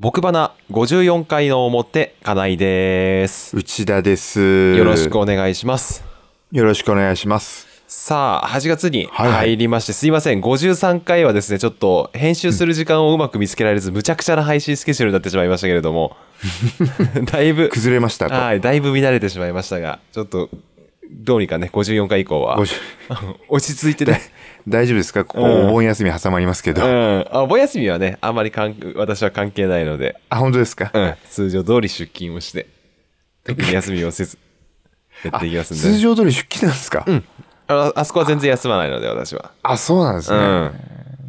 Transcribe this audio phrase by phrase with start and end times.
[0.00, 3.56] 僕花54回の表、金井です。
[3.56, 4.76] 内田です。
[4.76, 6.04] よろしくお願いします。
[6.52, 7.66] よろしくお願いします。
[7.88, 16.16] さあ、8月にはいはい入りまして、すいません、53回はですね、ちょっと編集する時間をうまく見つけられず、むちゃくちゃな配信スケジュールになってしまいましたけれども、
[17.26, 18.34] だいぶ、崩れましたと。
[18.36, 20.48] はい、だいぶ乱れてしまいましたが、ちょっと、
[21.10, 22.70] どうにかね、54回以降は、50
[23.48, 24.20] 落ち着いてね、
[24.68, 25.24] 大丈夫ですか？
[25.24, 26.84] ここうんお盆休み挟まりますけど。
[26.84, 32.66] うん、あお盆休みはね、あんまり関私は関係ないので、あ、本当ですか、うん、通常通り出勤をして、
[33.44, 34.38] 特に休みをせず、
[35.24, 35.82] やっていきますんで。
[35.82, 37.06] 通常通り出勤なんですか、
[37.68, 39.52] ああそこは全然休まないので、私は。
[39.62, 40.38] あ、そうなんですね。
[40.38, 40.70] うん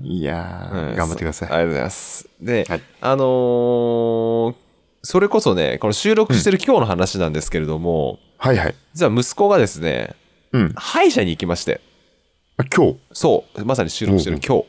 [0.02, 1.50] いやー、うん頑張ってください。
[1.50, 2.30] ありがとうございます。
[2.42, 4.56] で、はいあのー
[5.02, 8.76] それこそね、この収録してる今日の話なんですけれども、はいはい。
[8.94, 10.14] 実は息子がですね、
[10.52, 10.74] うん。
[10.76, 11.89] 歯医者に行きまして、あ
[12.66, 12.98] 今日？
[13.14, 14.66] そう、まさに収録してる今日。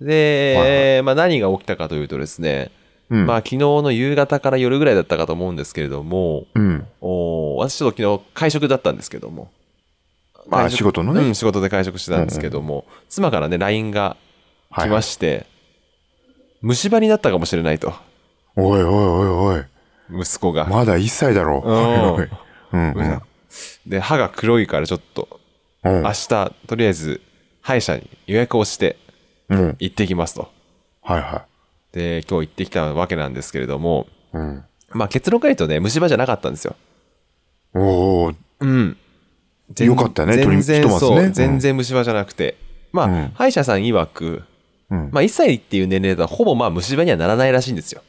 [0.00, 2.70] で、はいはまあ何が起きたかというとですね、
[3.10, 3.26] うん。
[3.26, 6.86] まあ昨日の夕方から夜ぐらいだったかと思うんですけれども、うん。
[7.00, 9.50] お私ちょっと昨日会食だったんですけども、
[10.48, 14.16] まあ仕事のねうん、仕事で会食してたんですけども、妻からね、LINE が
[14.74, 15.46] 来まして、
[16.62, 17.92] 虫歯になったかもしれないと、
[18.56, 19.64] おいおいおいおい。
[20.22, 20.66] 息子が。
[20.66, 22.28] まだ1歳だろ。
[22.72, 23.22] う うん。
[23.86, 25.39] で、歯が黒いからちょっと、
[25.84, 26.28] うん明日、
[26.66, 27.20] とりあえず、
[27.62, 28.96] 歯医者に予約をして
[29.48, 29.76] うん。
[29.78, 30.50] 行ってきますと。
[31.02, 31.44] はいは
[31.92, 34.36] で、今日行ってきたわけなんですけれども、い。
[34.36, 34.64] うん。
[34.92, 36.76] まあ結論から言うとね、虫歯じゃなかったんですよ。
[37.74, 38.96] おおうん。
[39.78, 42.56] よかったね全然ねそううん全然虫歯じゃなくて。
[42.92, 44.42] まあ、うん歯医者さん曰く、
[44.90, 45.10] うん。
[45.12, 48.02] まあ1歳っていう年齢だとほぼまあ虫歯にはならないらしいんですよ。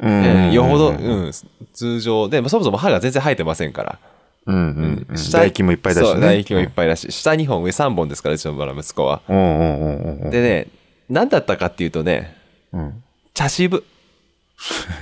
[0.00, 1.32] うんえーよほど、ううんん、
[1.72, 3.98] 通常で、まあそもそも歯が全然生えてませんから。
[4.46, 5.16] うんうんうん。
[5.16, 6.10] 下唾液もいっぱいだしね。
[6.10, 9.22] そう、唾液もいっぱいだし、下2本、上3本ですから、うちのバラ息子は。
[9.28, 10.30] うんうんうんうんうん。
[10.30, 10.68] でね、
[11.08, 12.36] 何だったかっていうとね、
[12.72, 13.02] うん。
[13.32, 13.84] 茶渋。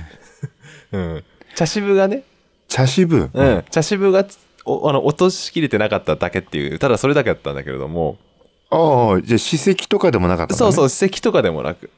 [0.91, 1.23] うん。
[1.55, 2.23] 茶渋がね、
[2.67, 3.29] 茶渋？
[3.33, 4.25] うん、茶渋が
[4.65, 8.17] おあの落としきれてなかっただけっていう、ただそれだけだったんだけれども、
[8.71, 10.57] ああ、じゃあ歯石とかでもなかったのね？
[10.57, 11.91] そうそう、歯石とかでもなく。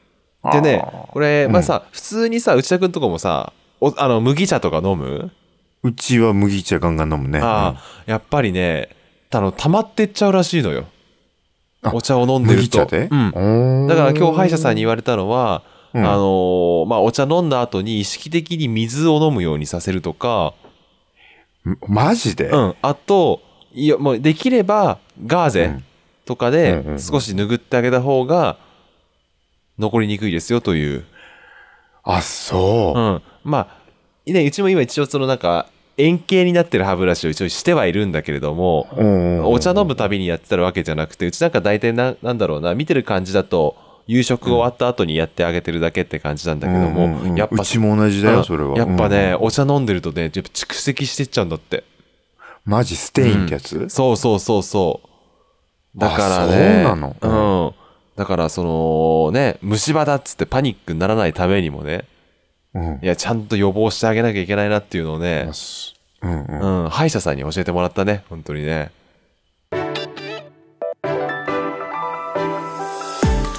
[0.52, 5.32] でねこれ、まあさ、普通にさ、内田君とかもさ、おあの麦茶とか飲む、
[5.86, 7.38] うちは麦茶ガンガン飲むね。
[7.40, 8.88] ああ、やっぱりね、
[9.30, 10.86] あの、溜まってっちゃうらしいのよ。
[11.82, 12.78] あお茶を飲んでると。
[12.78, 13.08] 麦茶で？
[13.10, 13.84] うん。
[13.84, 15.62] んだから今日歯医者さんに言われたのは、
[15.94, 20.54] うんあのーまあ、お茶飲んだ後に意識的に水を飲むようにさせるとか、
[21.86, 22.48] マジで？
[22.48, 22.74] うん。
[22.82, 23.40] あと、
[23.72, 25.84] いや、もうできればガーゼうん
[26.24, 28.58] とかでうん少し拭ってあげた方が
[29.78, 31.04] 残りにくいですよという。
[32.02, 33.02] あ、そうう。
[33.16, 33.22] ん。
[33.44, 33.68] ま
[34.26, 35.68] あ、ね、うちも今一応そのなんか
[35.98, 48.76] 円形になってる歯ブラシを一応してはいるんだけれども、うんお茶飲むたびにやってたわけじゃなくて、うちなんか大体な、なんだろうな、見てる感じだと、夕食終わった後にやってあげてるだけって感じなんだけども、うんうんうんやっぱ、うちも同じだうんよ、それは。
[48.76, 51.84] やっぱね、うんお茶飲んでるとね、やっぱ蓄積してっちゃうんだって。
[52.64, 53.88] マジステインってやつ？
[53.88, 55.00] そうそうそうそ
[55.94, 55.98] う。
[55.98, 57.74] だからあね、そうなのうん。
[58.16, 62.04] だから、そのね、虫歯だっつってパニックにならないためにもね、
[62.76, 62.98] うん。
[63.02, 65.48] いや、ちゃんと予防してあげなきゃいけないなっていうのをね、
[66.22, 66.84] うんうん。
[66.84, 68.90] うん、歯医者さんに教えてもらったね、本当にね。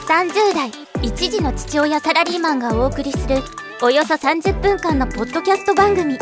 [0.07, 3.43] 30代一児の父親サラリーマンがお送りする
[3.81, 6.17] およそ30分間のポッドキャスト番組。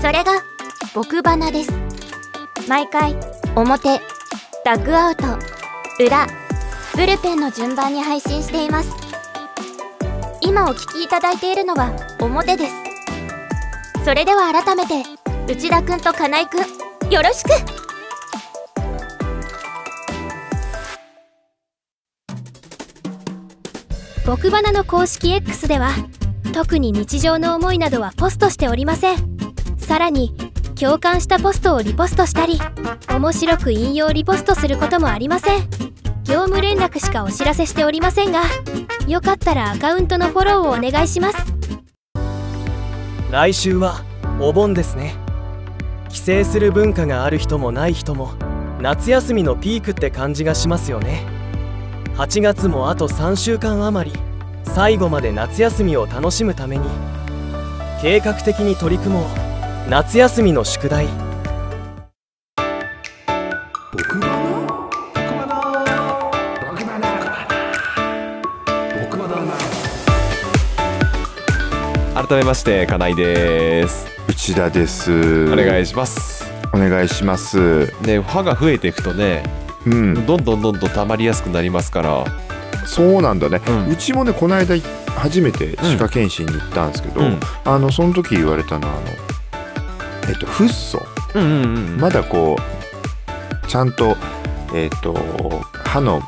[0.00, 0.42] それが
[0.94, 1.72] 「僕花」です。
[2.68, 3.14] 毎回
[3.54, 4.00] 表
[4.64, 5.24] ダッグアウト
[6.00, 6.26] 裏
[6.96, 9.05] ブルペンの順番に配信しています
[10.46, 12.72] 今お聞きいただいているのは表です。
[14.04, 15.02] それでは改めて
[15.52, 17.50] 内田くんと金井くんよろしく。
[24.24, 25.90] 僕花の公式 X では
[26.54, 29.18] 特に日常の思いなどはポストしておりません。
[29.78, 30.32] さらに
[30.78, 32.60] 共感したポストをリポストしたり
[33.12, 35.68] 面白く引用リポストすることもありません。
[36.22, 38.42] 業務連絡しかお知らせしておりませんが
[39.06, 41.36] よかったらアカウントのフォローをお願いします。
[43.30, 44.04] 来週は
[44.40, 45.14] お盆ですね。
[46.08, 48.32] 帰省する文化がある人もない人も
[48.80, 51.24] 夏休みのピークって感じがしますよね。
[52.16, 54.18] 8月もあと3週間余り
[54.64, 56.84] 最後まで夏休みを楽しむために
[58.00, 59.46] 計画的に取り組もう。
[59.88, 61.25] 夏休みの宿題。
[72.16, 74.06] 改めまして、金井です。
[74.26, 75.52] 内田です。
[75.52, 76.46] お願いします。
[76.72, 77.92] お願いします。
[78.06, 79.42] ね、歯が増えていくとね、
[79.84, 80.26] うん。
[80.26, 82.24] どんどんどんどん溜まりやすくなりますから、
[82.86, 83.60] そうなんだね。
[83.68, 84.76] うんうちもね、この間
[85.18, 89.06] 初めて歯科検診に行ったんですけど、うんあのその時言われたのはあの
[90.30, 91.02] えっとフッ素
[91.34, 92.56] うんうんうんまだこ
[93.64, 94.16] うちゃんと
[94.74, 95.14] えっと
[95.84, 96.22] 歯の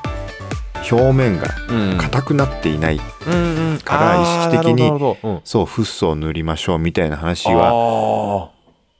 [0.90, 3.47] 表面がうん硬くなっていない、うんうん
[3.82, 5.42] から意識的にあーなるほどなるほど。
[5.44, 8.50] そうフッ素を塗りましょうみたいな話うんは、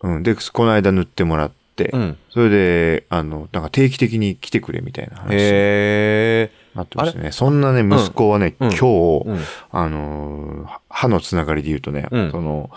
[0.03, 2.19] あうん、でこの間塗ってもらって、ーうん。
[2.31, 7.33] それであのなんか定期的に来てくれみたいな話になってましたね。
[7.33, 8.69] そんなね息子はね、うん。
[8.71, 8.85] 今日、
[9.27, 9.39] うん。
[9.71, 12.31] あのー歯のつながりで言うとね、うん。
[12.33, 12.71] その、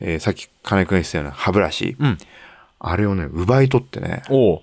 [0.00, 2.18] えーさっき金井君が言ってたような歯ブラシ、うん。
[2.78, 4.62] あれをね奪い取ってねお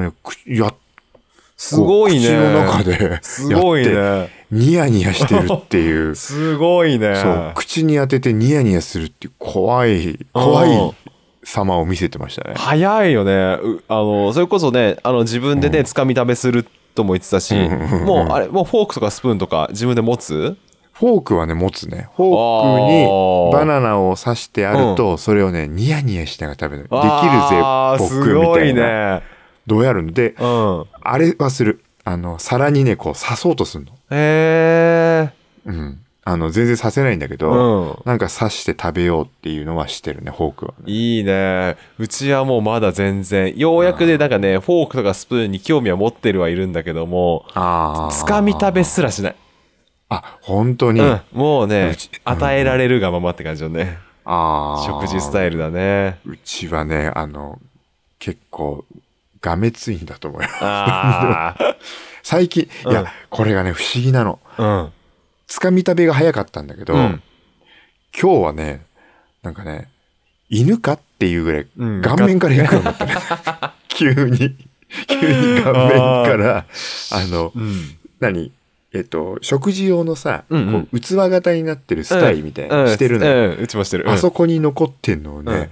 [0.00, 0.12] や
[1.56, 2.20] すごいね。
[2.20, 6.14] 口の中ですごいねニヤニヤしてるっていう。
[6.16, 7.16] すごいね。
[7.16, 7.52] そう。
[7.54, 10.94] 口に当ててニヤニヤするっていう怖い怖い
[11.42, 12.54] 様を見せてましたね。
[12.56, 13.32] 早いよね。
[13.32, 15.84] うあのそれこそねあの自分でねうん。
[15.84, 20.56] つかみ食べするとも言ってたしうんもうあれもうフォークとかスプーンとか自分で持つ？
[20.92, 22.08] フォークはね持つね。
[22.16, 26.82] フォークにバナナを刺してあると、それをねニヤニヤしながら食べる。
[26.82, 27.00] できる
[27.48, 27.62] ぜ
[27.98, 29.22] 僕すごいみたいなね。
[29.66, 30.12] どうやるの？
[30.12, 30.84] でうん。
[31.00, 31.82] あれはする。
[32.04, 35.30] あの皿にねこう刺そうとするのへえ
[35.66, 35.98] うん。
[36.24, 38.02] あの全然刺せないんだけど、うん。
[38.04, 40.92] なんか刺して食べようっていうのはしてるねフォークはね。
[40.92, 41.76] いいね。
[41.98, 49.36] うちはもうまだ全然ようやくでなんかねフォークとかスプーンに興味は持ってるはいるんだけどもあつかみ食べすらしない、
[50.10, 53.98] あ本当に、うん、もうね与えられるがままって感じよね。
[54.24, 54.86] あー。
[54.86, 56.20] 食事スタイルだね。
[56.24, 57.58] うちはねあの
[58.20, 58.84] 結構
[59.40, 61.56] がめついんだと思うよあ
[62.22, 62.92] 最近、いうん。
[62.92, 64.38] やこれがね不思議なの。
[64.56, 64.92] あうん。
[65.46, 67.22] つかみ食べが早かったんだけど、うん。
[68.18, 68.84] 今日はね
[69.42, 69.88] なんかね
[70.48, 73.14] 犬かっていうぐらいうん顔面から行くようになったね。
[73.88, 74.56] 急に。
[75.06, 75.90] 急に顔面
[76.24, 76.66] から。
[77.12, 77.96] あのうん。
[78.20, 78.52] 何？
[78.94, 80.82] えっと食事用のさ、うんうん。
[80.82, 82.88] こう器型になってるスタイみたいな、うん。
[82.88, 83.62] してるのよ、うん。
[83.62, 84.10] うちもしてる、うん。
[84.10, 85.70] あそこに残ってんのをね、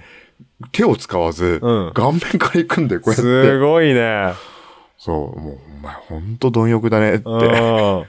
[0.71, 1.91] 手を使わず、うん。
[1.93, 3.21] 顔面から行くんだよこうやって。
[3.21, 4.33] すごいね
[5.03, 7.23] そうもうお前ほんと貪欲だねって。
[7.25, 8.05] うん。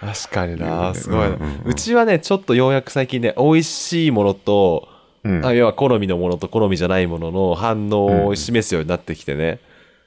[0.00, 0.94] 確かにな。
[0.94, 1.60] すごいな、うんうんうん。
[1.66, 4.88] うちはねちょっとようやく最近ね美味しいものと、
[5.22, 5.44] うん。
[5.44, 9.60] あ要は好みのものと好みじゃないものの反応を示すようになってきてね、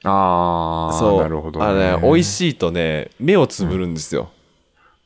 [0.03, 1.21] ああそう。
[1.21, 4.31] なるほど、ね、あのね美味しいとね目をつぶるんですよ、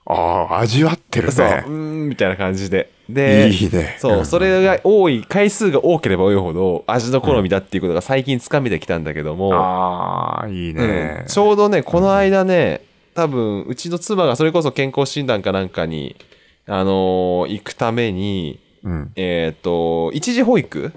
[0.06, 0.14] あ
[0.50, 1.70] あ味わってるそうう
[2.06, 3.96] んみたいな感じででいいね。
[4.00, 11.28] そう、それが多い回数が多ければ多いほど味の好みだっていうことが最近つかみできたんだけども、ああいいね、うん。
[11.28, 12.82] ちょうどねこの間ね
[13.16, 16.18] 多分うちの妻がそれこそ健康診断かなんかに、
[16.68, 19.12] あのー行くためにうん。
[19.16, 20.92] えっ、と一時保育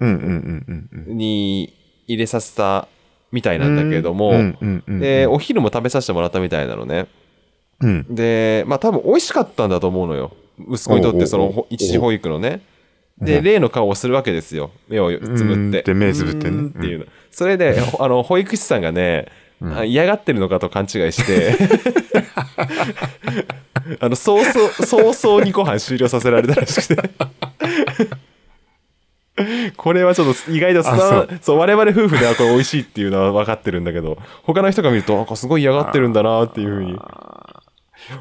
[0.00, 1.16] うんうんうんうんうん。
[1.16, 1.74] に
[2.06, 2.88] 入れさせた
[3.32, 5.00] みたいなんだけれども、うんうんうんうん。
[5.00, 7.06] でお昼も食べさせてもらったみたいなのね。
[7.80, 8.06] うん。
[8.08, 10.32] でまあ多分美味しかったんだと思うのよ
[10.68, 12.60] 息子にとってその一時保育のね。
[13.20, 14.70] で例の顔をするわけですよ。
[14.88, 15.42] 目をつぶって。
[15.42, 16.68] うんって目つぶってね。
[16.68, 17.06] っていうの。
[17.30, 19.26] それであの保育士さんがね
[19.62, 21.54] あ嫌がってるのかと勘違いして。
[23.98, 27.10] あの早々早々にご飯終了させられたらしくて。
[29.76, 36.98] これはちょっと意外と伝わあそう我々夫婦ではこれ美味しいっていうのは分かってるんだけど他の人が見るとなんかすごい嫌がってるんだなっていうふうに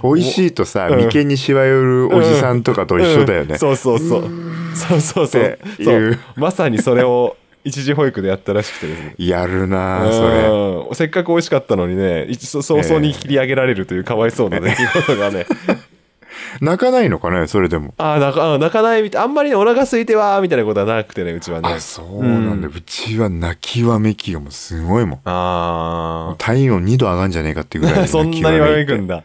[0.03, 0.97] 美味しいとさうん。
[0.97, 3.57] 眉間にしわ寄るおじさんとかと一緒だよね、うん。
[3.59, 4.29] そうそうそう。
[4.75, 5.59] そうそうそう。
[5.77, 6.13] そいう。
[6.13, 6.19] う。
[6.35, 9.15] まさにそれを一時保育でやったらしくてですね。
[9.17, 10.47] やるなあそれ。
[10.47, 15.45] うんせっかく美味しかったのにね一早々に切り上げられるというかわいそうな出来事がね。
[16.61, 17.93] 泣かないのかねそれでも。
[17.97, 19.23] ああ泣かあ泣かないみたい。
[19.23, 21.69] あんまりねお腹空いてわーみたいなことはなくてねうちはね。
[21.69, 25.19] あそうなんだ、うちは泣きわめきがもうすごいもん。
[25.25, 29.23] あ体温2度上がんじゃねえかっていうぐらいあ そんなにわめくんだだ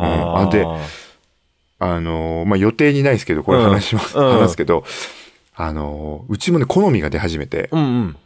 [0.00, 0.38] うん。
[0.38, 0.64] あで
[1.78, 4.26] あのーまあ予定にないですけどこれ話します、うん。
[4.26, 4.84] うん話すけど
[5.54, 8.16] あのーうちもね好みが出始めて、うんうん。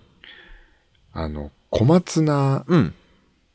[1.13, 2.95] あの小松菜うん。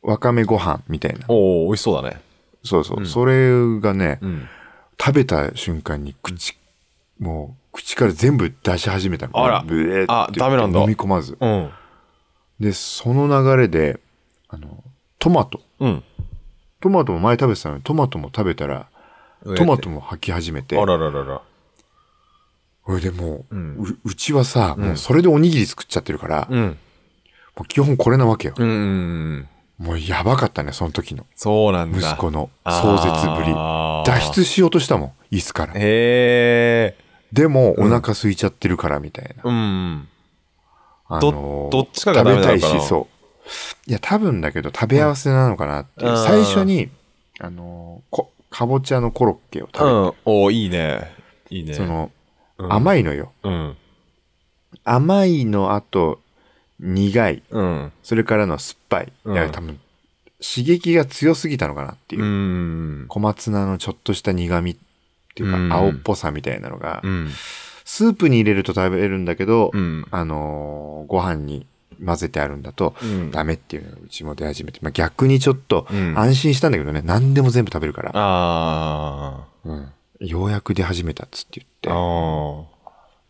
[0.02, 1.26] わかめご飯みたいな。
[1.28, 2.22] おお美味しそうだね。
[2.64, 3.06] そうそう、うん。
[3.06, 3.50] それ
[3.82, 4.48] がね、うん。
[5.00, 6.58] 食べた瞬間に口、
[7.20, 9.38] もう口から全部出し始めたの。
[9.38, 9.64] あら。
[9.68, 10.80] ブエーってあダメなんだ。
[10.80, 11.38] 飲み込まず。
[11.40, 11.70] うん。
[12.62, 14.00] でその流れで
[14.48, 14.84] あの
[15.20, 15.62] トマト。
[15.80, 16.04] うん
[16.82, 18.88] トマトも前食べてたのにトマトも食べたら
[19.56, 20.78] トマトも吐き始めて。
[20.78, 21.42] あらららら。
[22.86, 24.00] それでもう,、ううん。
[24.04, 24.86] うちはさ、うん。
[24.86, 26.78] もうそれでおにぎり作っちゃってるから、もうん。
[27.62, 31.26] う基本これなわけよ、うんもうやばかったねその時の。
[31.36, 31.98] そうなんだ。
[31.98, 33.54] 息子の壮絶ぶり。
[34.06, 35.74] 脱出しようとしたもん椅子から。
[35.76, 36.96] へえ
[37.32, 40.08] でもお腹空いちゃってるからみたいな、うん
[41.08, 43.19] あどどっちかが食べたいしそう
[43.88, 46.90] いや多分だけど食べ合わせなのかなっていう、うん最初に
[47.40, 50.14] あのこかぼちゃのコロッケをう食べる、ん。
[50.26, 51.12] おーいいね。
[51.50, 51.74] いいね。
[51.74, 52.12] その、
[52.58, 53.78] うん甘いのようん。
[54.84, 56.20] 甘いのあと
[56.80, 57.92] 苦いうん。
[58.04, 59.80] それからの酸っぱい、うんいや多分
[60.42, 63.06] 刺激が強すぎたのかなっていう、うん。
[63.10, 64.78] 小松菜のちょっとした苦味っ
[65.36, 67.30] ていうか、うん青っぽさみたいなのが、うん。
[67.86, 70.06] スープに入れると食べれるんだけど、うん。
[70.12, 71.66] あのーご飯に
[72.04, 73.32] 混ぜてあるんだと、うん。
[73.32, 76.18] ダメっていうのがうちも出始めて、まあ、逆にちょっとうん。
[76.18, 79.92] 安心したんだけどね、何でも全部食べるから、あうん。
[80.20, 82.66] ようやく出始めたっつって言っ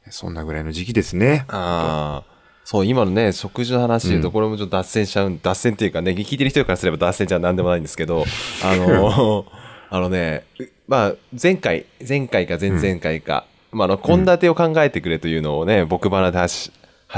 [0.05, 1.45] て、そんなぐらいの時期ですね。
[1.47, 1.57] あ。
[1.57, 2.39] ああ。
[2.69, 8.25] そう、今のね、食事の話でと、これもちょっと脱線しちゃう、脱線っていうかね、聞いてる人からすれば脱線じゃなんでもないんですけど、
[8.63, 9.45] あの、
[9.89, 10.45] あのね、
[10.87, 16.71] まあ、前回、前回か前々回か、まあ、あの、献立を考えてくれというのをね、僕花で発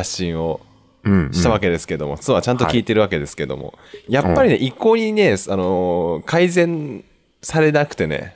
[0.03, 0.70] 信をうん、うん
[1.31, 3.73] したわけですけども、妻はちゃんと聞いてるわけですけども、
[4.07, 7.03] やっぱりね、一向にね、あのー改善
[7.41, 8.35] されなくてね、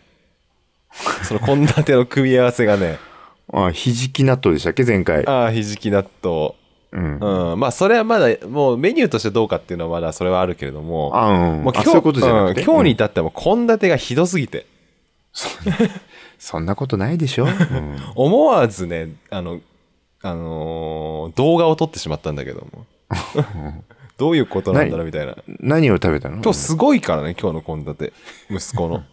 [1.23, 2.97] その献立の組み合わせがね、
[3.53, 5.25] あ、ひじき納豆でしたっけ、前回。
[5.27, 6.55] ああ、ひじき納豆。
[6.91, 7.51] うん。
[7.51, 11.63] うん、まあそれはまだもうメニューとしてどうかっていうのはまだそれはあるけれども、あ、うん。
[11.63, 12.61] もう今日あそういうことじゃなくて？
[12.61, 12.95] うん今日にうん。
[12.95, 14.65] 至ってはもう献立がひどすぎて、
[16.39, 17.97] そんなことないでしょ、うん。
[18.15, 19.59] 思わずね、あの、
[20.27, 22.85] あのー動画を撮ってしまったんだけども。
[24.17, 25.35] どういうことなんだろうみたいな。
[25.59, 26.35] 何を食べたの？
[26.41, 28.13] 今日すごいからね、今日の献立。
[28.49, 29.03] 息子の。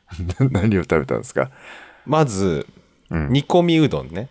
[0.50, 1.50] 何を食べたんですか？
[2.06, 2.66] まず、
[3.10, 4.28] うん煮込みうどんね。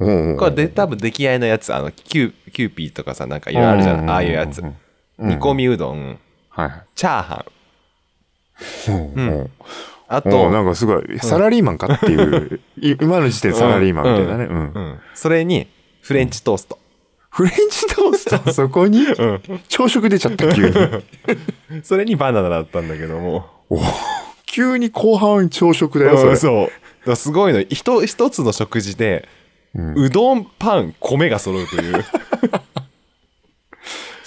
[0.00, 4.10] おうおうおうこれで多分出来合いのやつ、あの、キュー、キューピーとかさ、なんかいろいろあるじゃん。
[4.10, 4.60] ああいうやつ。
[4.60, 4.74] うん
[5.18, 6.82] 煮込みうどん、はいはい。
[6.96, 7.44] チャーハ
[8.88, 8.92] ン。
[8.92, 9.50] うんうん
[10.14, 14.44] あと、なんかすごい、サラリーマンかっていう、 い今の時点でサラリーマンみたいなね。
[14.44, 15.68] うんうんそれに、
[16.02, 16.78] フレンチトースト。
[17.30, 18.52] フレンチトースト？
[18.52, 19.06] そこに、
[19.68, 20.74] 朝食出ちゃった、急に。
[21.82, 23.46] それにバナナだったんだけども。
[23.70, 23.80] お
[24.44, 26.36] 急に後半朝食だよ、それ。
[26.36, 26.70] そ
[27.06, 27.16] う。
[27.16, 27.62] すごいの。
[27.62, 29.26] ひと一つの食事で、
[29.74, 32.04] うどん、パン、米が揃うという。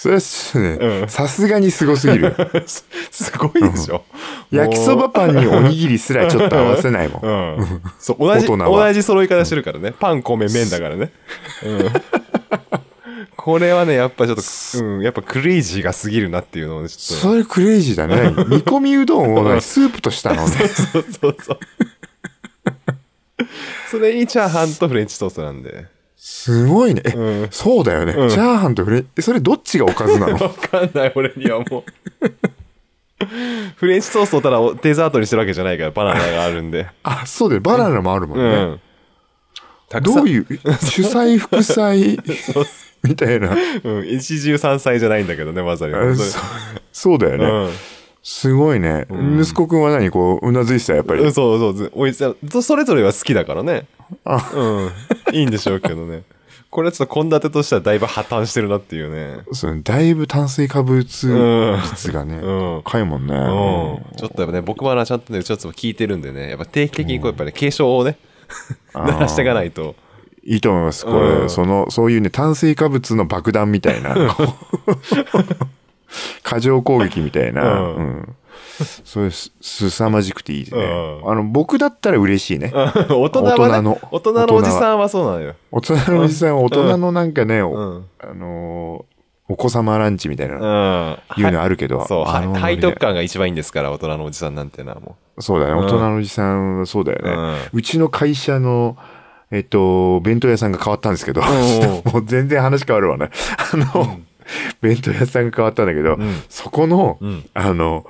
[0.06, 2.34] それはちょっとねうんさすがにすごすぎる。
[2.66, 4.04] す すごいでしょ。
[4.50, 7.22] 焼きそばパンにおにぎりすらちょっと合わせないもん。
[7.22, 7.82] うん。
[7.98, 9.92] そう、同じ、同じ揃い方してるからね。
[9.98, 11.10] パン、米、麺だからね。
[11.64, 11.90] うん。
[13.36, 14.42] これはね、やっぱちょっと、
[14.84, 17.26] うん、やっぱクレイジーが過ぎるなっていうのをね、ちょっと。
[17.28, 18.30] それクレイジーだね。
[18.48, 20.68] 煮込みうどんを何スープとしたのね。
[20.68, 21.58] そうそうそう。
[23.90, 25.95] それにチャーハンとフレンチトーストなんで。
[26.28, 27.02] すごいね。
[27.06, 28.12] えうんそうだよね。
[28.12, 30.32] うんチャーハンとフレえそれどっちがおかずなの？
[30.42, 31.84] わかんない、俺にはも
[32.20, 32.26] う。
[33.76, 36.88] フレンチトーストをただおデザートにしてるわけじゃないから、バナナがあるんで。
[37.04, 37.60] あ、そうだよ。
[37.60, 38.44] バナナもあるもんね。
[39.94, 40.02] うん。
[40.02, 40.46] どういう、
[40.82, 42.18] 主菜、副菜、
[43.04, 43.56] みたいな。
[43.84, 45.92] うん、一汁三菜じゃないんだけどね、まさに。
[46.92, 47.72] そうだよね。
[48.26, 49.06] うんすごいね。
[49.40, 51.22] 息子くんは何こう、うなずいてたやっぱり。
[51.22, 52.34] うんそうそうずおいそ
[52.74, 53.86] れぞれは好きだからね。
[54.24, 54.90] あうん。
[55.32, 56.24] いいんでしょうけどね。
[56.70, 59.44] これはちょっと献立としてはだいぶ破綻してるなっていうね。
[59.52, 63.34] そうだいぶ炭水化物率がね、うん高いもんね。
[63.34, 64.16] うん。
[64.16, 68.18] ちょっとやっぱね、僕はなちゃんとね、ちょっと聞いてるんでね、やっぱ定期的にこうやっぱね、継承をね、
[68.92, 69.94] 鳴らしていかないと。
[70.44, 71.04] いいと思います。
[71.04, 74.36] これ、うんその、そういうね、炭水化物の爆弾みたいな、
[76.42, 78.36] 過剰攻撃みたいな、うんうん
[79.04, 80.82] そういうす、すさまじくていいですね。
[80.82, 82.72] うんあの、僕だったら嬉しいね。
[82.74, 83.42] 大人
[83.82, 85.54] の大人のおじさんはそうなのよ。
[85.70, 87.60] 大人のおじさんは大人のなんかね。
[87.60, 89.16] あのー
[89.48, 91.42] お子様ランチみたいな、うん。
[91.42, 97.68] いうのあるけど、そう、あのは背徳感が一番いいんですから、大人のおじさんなんてのはもそうだね、うん大人のおじさんはそうだよね。
[97.72, 98.96] ううちの会社の、
[99.52, 101.44] えっと、弁当屋さんが変わったんですけど、ん
[102.12, 103.30] もう全然話変わるわね。
[103.72, 104.18] あの、
[104.80, 108.06] 弁当屋さんが変わったんだけど、んそこの、うんあの、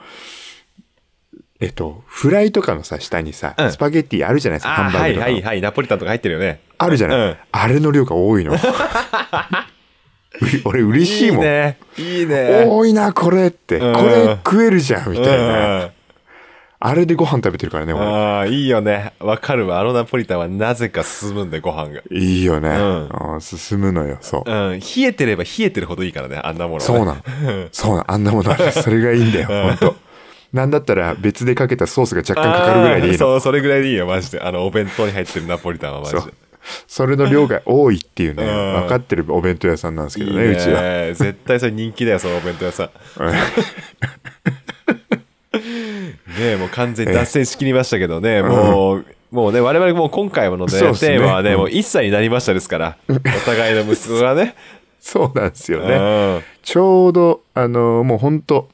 [1.60, 5.32] えっと、フライとかのさ、下にさ、うんスパゲッティあるじゃないですか、ハンバーグとかの。
[5.32, 6.60] はいはい、ナポリタンとか入ってるよね。
[6.78, 8.52] あるじゃない、うんあれの量が多いの。
[8.54, 8.58] う
[10.64, 11.44] 俺 嬉しいもん。
[11.44, 11.78] いいね。
[11.96, 12.64] いいね。
[12.68, 13.78] 多いな、これって。
[13.78, 15.90] うんこれ食えるじゃん、みたいな。
[16.80, 18.04] うんあれでご飯食べてるからね、俺。
[18.04, 19.14] ああ、いいよね。
[19.18, 19.80] わかるわ。
[19.80, 22.02] あのナポリタンはなぜか進むんで、ご飯が。
[22.10, 22.68] いいよね。
[22.68, 24.50] んあー進むのよ、そう。
[24.50, 24.78] うん。
[24.78, 26.84] 冷えてれば冷えてるほどいいからね、あんなものはね。
[26.84, 27.68] そうなの。
[27.72, 28.12] そうなの。
[28.12, 28.54] あんなもの。
[28.72, 29.96] それがいいんだよ、ほんと。
[30.52, 33.18] なんだったら別でかけたソースが若干かかるぐらいでいいの。
[33.18, 34.40] そう、それぐらいでいいよ、マジで。
[34.40, 36.20] あの、お弁当に入ってるナポリタンはマジで
[36.86, 40.82] それの量が多いっていうね、うん分かってるお弁当屋さんなんですけどね、いいねうちは。
[41.14, 42.90] 絶対それ人気だよ、そのお弁当屋さん。
[46.38, 53.14] ねえ、もう完全に脱線しきりましたけどね、もう、もうね、我々もう今回のね、テーマはね、うんもう1歳になりましたですから、お
[53.44, 54.54] 互いの息子がね。
[55.00, 55.98] そうなんですよね。
[55.98, 56.42] ね。
[56.62, 58.68] ちょうど、あの、もう本当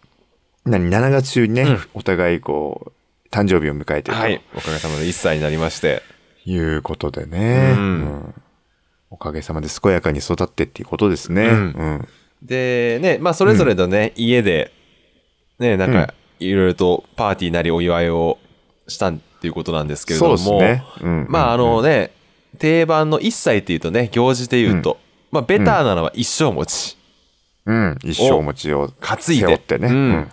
[0.65, 2.93] 何、7月中にね、お互いこ
[3.27, 4.41] う、誕生日を迎えてるとはい。
[4.55, 6.03] おかげさまで1歳になりまして。
[6.45, 8.35] いうことでね、うんうん
[9.11, 11.47] おかげさまで健やかに育ってっていうことですね。
[11.47, 11.57] うんう
[12.03, 12.09] ん
[12.43, 14.73] で、ね、まあ、それぞれのね、家で、
[15.59, 18.39] ね、なんか、いろいろとパーティーなりお祝いを
[18.89, 20.85] したっていうことなんですけれども、そうですね。
[21.03, 22.13] うんまあ、あのね、
[22.59, 24.99] 定番の1歳っていうとね、行事で言うと、
[25.31, 26.97] まあ、ベターなのは一生餅。
[27.65, 29.89] うん、一生餅を担いでってね。
[29.89, 30.31] うん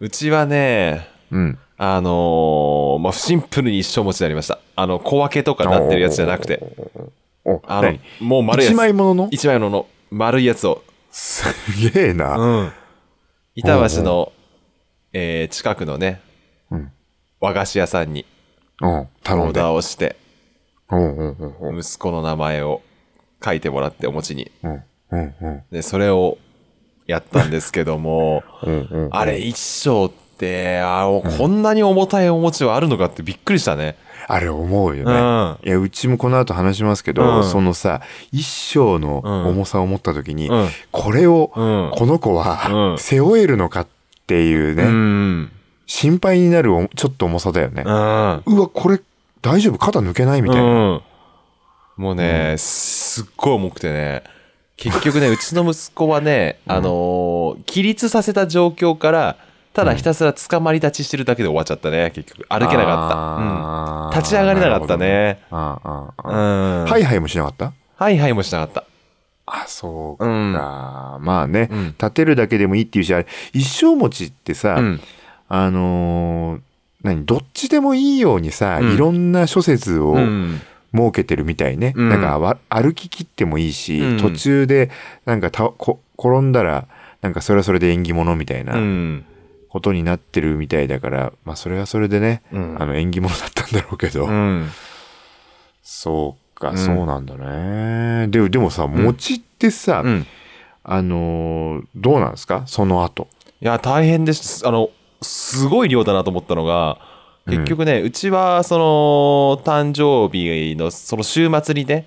[0.00, 1.40] うちはね、うん。
[1.40, 4.58] うんあのーまあ、シンプルに一生餅になりました。
[4.74, 6.60] あの、小分けとかなってるやつじゃなくて、
[7.44, 8.74] お、あの何、もう丸いやつ。
[8.74, 9.14] 一枚もの？
[9.14, 10.82] の一枚ものの丸いやつを。
[11.12, 11.44] す
[11.92, 12.36] げえな。
[12.36, 12.72] うん。
[13.54, 14.32] 板橋の、
[15.12, 16.20] えー近くのね、
[16.70, 16.92] うん
[17.40, 18.26] 和菓子屋さんに
[18.80, 18.90] うん。
[18.90, 19.60] オー頼んで。
[19.60, 20.16] ダーをして、
[20.90, 22.82] 息子の名前を
[23.44, 24.50] 書いてもらってお餅に。
[25.70, 26.38] で、それを
[27.06, 28.42] やったんですけども、
[29.10, 31.06] あれ一生って、あ
[31.38, 33.96] こんなに重たいお餅はあるのかってびっくりしたね。
[34.30, 35.12] あれ思うよね。
[35.12, 40.68] うんいや、うちもこの後話しますけど、うんそのさ、一生の重さを持った時に、うん。
[40.92, 41.90] これを、うん。
[41.94, 43.86] この子は、うん背負えるのかっ
[44.28, 45.52] ていうね、うん。
[45.86, 47.82] 心配になるおちょっと重さだよね。
[47.84, 47.92] うん。
[47.92, 49.00] うわ、これ、
[49.42, 49.78] 大丈夫？
[49.78, 50.68] 肩抜けないみたいな。
[50.68, 51.02] うん。
[51.96, 54.22] もうね、すっごい重くてね、
[54.76, 59.36] 結局ね、 うちの息子はね、あのー起立させた状況から、
[59.72, 62.46] ただひたすら捕まり立ちしてるだけで終わっちゃったね、結局。
[62.48, 64.14] 歩けなかった。
[64.14, 64.20] うん。
[64.20, 64.96] 立ち上がれなかった。
[64.96, 65.40] ね。
[65.50, 65.58] うん。
[65.58, 67.72] はいはいもしなかった？
[67.96, 68.84] はいはいもしなかった。
[69.54, 70.24] あ、そうか。
[70.26, 75.00] うんまあね、うん立てるだけでもいいっていうし、あれ、一生餅ってさ、うん。
[75.48, 76.60] あのー
[77.02, 80.60] 何、どっちでもいいようにさ、うんいろんな諸説をうん。
[80.94, 81.92] 設けてるみたいね。
[81.96, 84.90] うんなんかわ歩き切ってもいいし、うん途中で
[85.26, 86.86] なんかたこ転んだら、
[87.20, 89.24] なんかそれはそれで縁起物みたいなうん。
[89.68, 94.70] ことになってるみたいだから、まあそれはそれでね、うんあの縁起物だったんだろうけど、うん。
[95.82, 98.28] そうか、うんそうなんだね。
[98.28, 100.26] ででもさ、餅ってさ、うん。
[100.84, 102.62] あのーどうなんですか？
[102.66, 103.28] その後。
[103.60, 104.66] いや、大変です。
[104.66, 106.98] あの、すごい量だなと思ったのが、
[107.46, 112.06] 結局ね、うちは、その、誕生日の、その週末にね、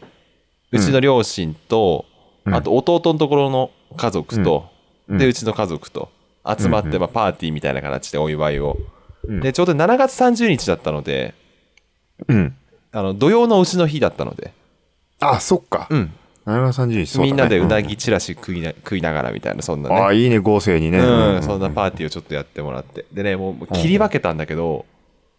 [0.71, 2.05] うちの両親と、
[2.45, 4.69] うんあと弟のところの家族と、
[5.07, 6.09] うんで、うちの家族と
[6.57, 8.77] 集まって、うんうんまあ、パーティーみたいな形でお祝いを。
[9.25, 11.35] うんで、ちょうど7月30日だったので、
[12.27, 12.55] うん。
[12.91, 14.53] あの、土曜の牛の日だったので、
[15.19, 15.87] あ、そっか。
[15.89, 16.13] うん。
[16.45, 19.95] 7月30日、そうだねみんなでうなぎチラシ食いな食いながらみたいな、そんなね。
[19.95, 20.99] ああ、いいね、合成にね。
[20.99, 23.05] うん、そんなパーティーをちょっとやってもらって。
[23.13, 24.85] でね、もう切り分けたんだけど、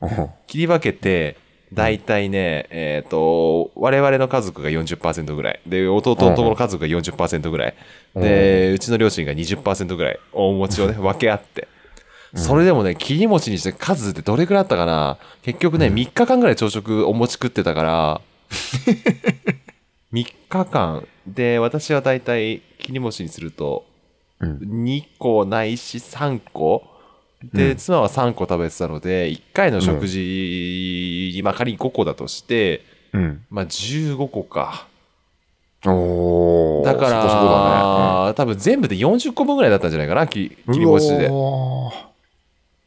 [0.00, 1.36] うん切り分けて、
[1.72, 5.60] 大体ね、えっ、と、我々の家族が40%ぐらい。
[5.66, 7.74] で、弟のところの家族が40%ぐらい。
[8.14, 11.68] で、うちの両親が20%ぐらい、お餅をね、 分け合って。
[12.34, 15.18] それでもね、切り餅にして数ってどれくらいあったかな。
[15.42, 18.20] 結局ね、3日間ぐらい朝食お餅食ってたから、
[20.12, 21.06] 3日間。
[21.26, 23.84] で、私は大体切り餅にすると、
[24.40, 24.58] うん。
[24.84, 26.84] 2個ないし3個。
[27.52, 33.44] で、妻は3個食べてたので1回の食事に、まあ仮に5個だとしてうん。
[33.50, 34.86] まあ15個か。
[35.84, 36.84] おー。
[36.84, 38.34] だからそこそこだね。
[38.34, 41.28] 多分全部で40個分ぐらいだったんじゃないかな切り餅で、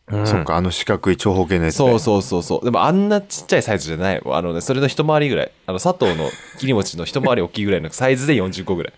[0.07, 0.27] うん。
[0.27, 1.77] そっか、あの四角い長方形のやつで。
[1.77, 2.65] そうそうそうそう。
[2.65, 4.21] でもあんなちっちゃいサイズじゃない。
[4.23, 5.51] あのねそれの一回りぐらい。
[5.65, 8.93] あの佐藤の切り餅の一回り大きいぐらいのサイズで40個ぐらい。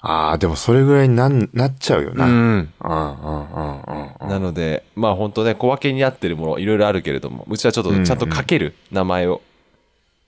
[0.00, 2.26] ああ、でもそれぐらいになんなっちゃうよな。
[2.26, 4.28] うん、うん、んうん、うんうん。
[4.28, 9.42] なのでまあ本当ね小分けになってるものいろいろあるけれどもうちはちょっとちゃんと書ける名前を、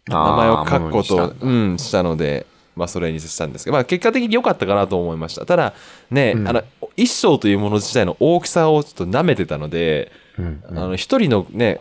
[0.09, 2.47] 名前を書くことをうん、したので、
[2.79, 5.45] まあ、それにしたんですけど、まあ、結果的に良かったかなと思いました。
[5.45, 5.75] ただ、
[6.11, 6.63] ね、うんあの、
[6.97, 11.81] 一生というもの自体の大きさをちょっと舐めてたので、うんあの、一人のね、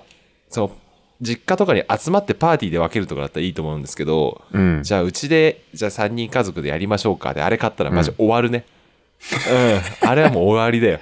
[0.49, 0.71] その、
[1.21, 4.83] 実家とかに集まってパーティーで分けるとかだったらいいと思うんですけど、うん。
[4.83, 8.65] じゃあ、うちで、じゃあ3人家族でやりましょうかで、あれ買ったらマジ終わるね。
[10.03, 10.09] うん。
[10.09, 10.99] あれはもう終わりだよ。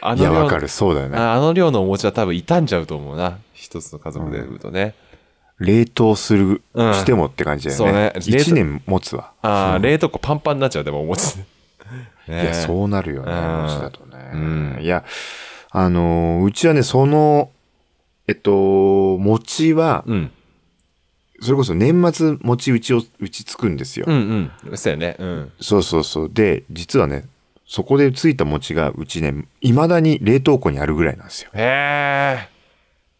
[0.00, 0.68] あいや、量わかる。
[0.68, 1.18] そうだよね。
[1.18, 3.38] ああの量のお餅は多分傷んじゃうと思うな。
[3.52, 4.94] 一つの家族で言うとね。
[5.58, 7.86] 冷凍する、うんしてもって感じだよね。
[7.86, 9.32] そうね冷凍1年持つわ。
[9.42, 11.38] ああ、うん冷凍庫パンパンになっちゃう、でもお餅。
[11.38, 11.44] ね
[12.28, 14.30] いや、そうなるよね、うん餅だとね。
[14.32, 15.04] うんいや、
[15.70, 17.50] あのーうちはね、その、
[18.26, 20.30] えっと、餅は、うん。
[21.40, 24.06] それこそ年末餅うちを、うちつくんですよ。
[24.08, 24.76] うんうん。
[24.76, 25.16] そうやね。
[25.18, 25.52] うん。
[25.60, 26.30] そうそうそう。
[26.32, 27.24] で、実はね、
[27.64, 31.50] そこでついた餅がうちね、未だに冷凍庫にあるぐらいなんですよ。
[31.54, 32.57] へえ。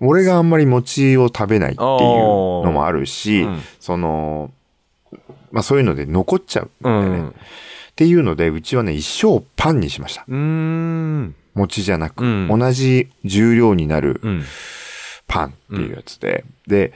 [0.01, 4.51] 俺があんまり餅を食べないっていうのもあるし、うんその、
[5.51, 7.19] まあそういうので残っちゃうんだよね。
[7.19, 7.33] うんっ
[7.99, 10.25] ていうので、うちはね、一生パンにしました。
[10.29, 14.45] 餅じゃなく、うん同じ重量になるうん。
[15.27, 16.93] パンっていうやつで、で、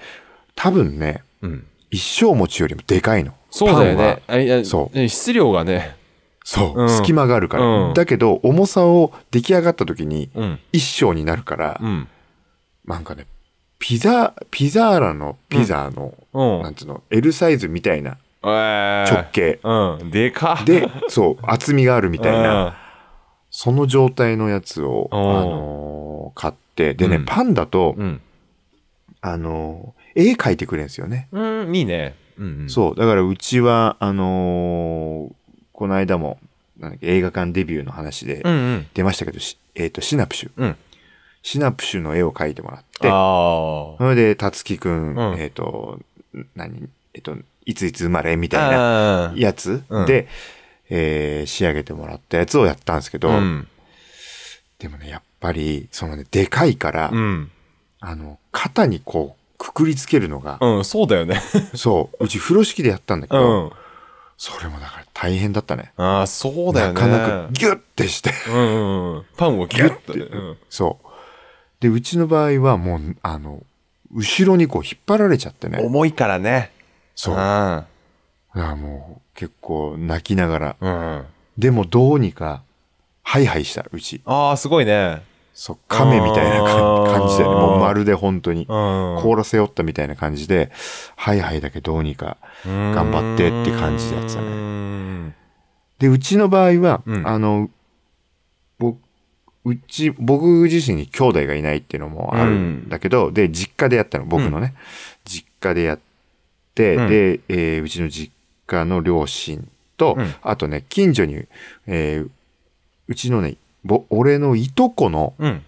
[0.54, 1.66] 多分ね、うん。
[1.90, 3.34] 一生餅よりもでかいの。
[3.50, 4.22] そうだよね。
[4.28, 5.96] あいやそうね質量がね。
[6.44, 10.60] そう、うん隙間があるから、うんだけど、重さを出来上がった時に、うん。
[10.70, 12.08] 一升になるから、うん。
[12.86, 13.26] なんかね、
[13.78, 16.62] ピザ、ピザーラのピザの、うん。
[16.62, 19.60] なんつうの、L サイズみたいなえー直径。
[19.62, 20.10] うん。
[20.10, 22.76] でかっで、そう、厚みがあるみたいな、な。
[23.50, 28.20] その状態のやつを、あうんのー買って、でね、うんパンだと、うん。
[29.20, 31.28] あのー絵描いてくれるんですよね。
[31.32, 32.14] うん、いいね。
[32.38, 32.70] うんうん。
[32.70, 35.34] そう、だからうちは、あのー
[35.72, 36.38] この間も、
[37.00, 38.86] 映画館デビューの話でうんうん。
[38.94, 40.74] 出ましたけど、しえっ、と、シナプシュ。
[41.42, 41.48] うん。
[41.48, 45.98] シナプシュの絵を描いてもらって、あそれで、たつきくん、うんえっ、と、
[46.54, 46.88] 何？
[47.14, 48.50] えっ、と、いついつ生まれみあ。
[48.50, 50.28] たいなあやつうんで、
[50.88, 53.68] えー仕上げてもらったやつをやったんですけど、うん。
[54.78, 57.50] でもね、やっぱり、そのね、でかいから、うん。
[58.00, 61.40] あの、肩にこう、くくりつけるのが、うん、そうだよね。
[61.74, 63.72] そう、うち風呂敷でやったんだけうど、ん。
[64.36, 65.92] それもだから大変だったね。
[65.96, 66.94] ああ、そうだよね。
[66.94, 69.24] なかなかギュッてして、うんうんうん。
[69.36, 70.18] パンをギュッとね。
[70.18, 71.06] ギュッてうんそう。
[71.82, 73.60] で、うちの場合はもう、あの、
[74.14, 75.78] 後ろにこう引っ張られちゃってね。
[75.82, 76.70] 重いからね。
[77.16, 77.34] そう。
[77.34, 77.86] うだか
[78.54, 78.68] ん。
[78.68, 80.76] らもう結構泣きながら。
[80.80, 81.24] うん。
[81.58, 82.62] でもどうにか、
[83.24, 84.22] ハイハイした、うち。
[84.26, 85.22] ああ、すごいね。
[85.54, 87.50] そう、亀みたいなあ感じでね。
[87.50, 88.60] もうまるで本当に。
[88.60, 88.66] うん。
[89.20, 90.70] 甲羅背負ったみたいな感じで、
[91.16, 94.46] ハイハイだけどうにか頑張ってって感じでやってたね。
[95.26, 95.36] ね。
[95.98, 97.70] で、うちの場合は、うんあの、
[98.78, 99.00] 僕、
[99.64, 104.74] うち、僕自身に兄弟がいないっていうのもあるんだけど、で、実家でやったの、僕のね。
[105.24, 105.98] 実家でやっ
[106.74, 108.32] て、うんで、えーうちの実
[108.66, 111.44] 家の両親と、うんあとね、近所に、
[111.86, 112.28] えー
[113.08, 115.62] うちのね、ぼ俺のいとこのうん。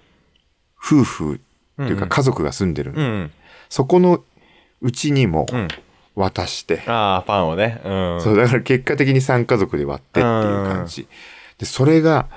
[0.86, 1.38] 夫婦っ
[1.76, 3.30] ていううんか家族が住んでるの、うん。
[3.68, 4.22] そこの
[4.82, 5.68] うちにもうん。
[6.16, 7.80] 渡して、ああ、パンをね。
[7.84, 8.20] うん。
[8.20, 11.08] そう、だから結果的に3家族で割ってっていう感じ。
[11.58, 12.28] で、それが、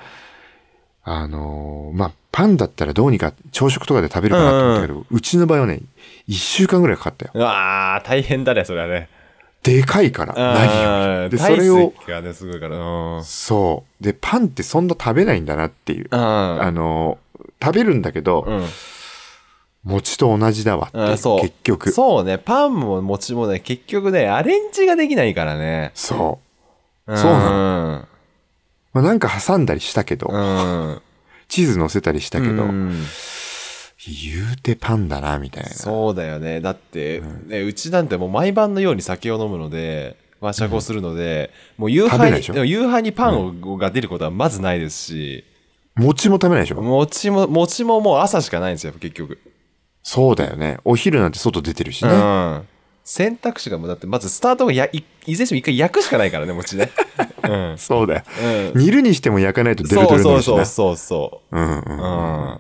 [1.09, 5.79] あのーまあ、パンだったらどうにか朝食とかで食べるかなと思ったけど、うちの場合はね、
[6.27, 7.31] 1週間ぐらいかかったよ。
[7.33, 9.07] うわあ、大変だね、それはね。
[9.63, 11.37] でかいから、何より。
[11.37, 12.77] で、それを、ね、すごいから。
[12.77, 13.23] うん。
[13.23, 14.03] そう。
[14.03, 16.07] で、パンってそんな食べないんだなっていう。
[16.11, 17.27] ああのー
[17.59, 18.65] 食べるんだけど、うん。
[19.83, 21.41] 餅と同じだわってそう。
[21.41, 21.91] 結局。
[21.91, 25.91] そうね、パンも餅もね、結局ね、アレンジができないからね。
[25.95, 26.39] そ
[27.07, 27.17] う。
[27.17, 28.07] そうな
[29.01, 31.01] まあ、なんか挟んだりしたけど、うん。
[31.47, 33.03] チーズ乗せたりしたけど、うん
[34.09, 35.69] 言うてパンだな、みたいな。
[35.71, 36.61] そうだよね。
[36.61, 45.43] だって、ね、うちなんてもう毎晩のように酒を飲むので、晩酌をするので、もう夕飯に、夕飯にパンを、が出ることはまずないですし、
[45.95, 46.81] 餅も食べないでしょ？
[46.81, 49.39] 餅も、餅ももう朝しかないんですよ、結局。
[50.03, 50.77] そうだよね。
[50.85, 52.11] お昼なんて外出てるしね。
[52.11, 52.67] うん。
[53.03, 56.89] 選択肢がもうだって、まずスタートがやいいずれにしても一回焼くしかないからね、餅ね。
[57.43, 57.77] うん。
[57.77, 58.23] そうだよ。
[58.73, 60.65] うん煮るにしても焼かないとデロデそうそうロになるしな。
[60.65, 61.83] そうそうそうんうんう。
[61.87, 62.51] うん。
[62.51, 62.59] うん。